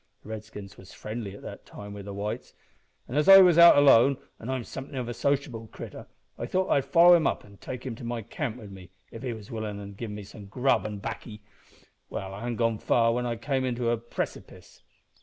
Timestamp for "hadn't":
12.39-12.55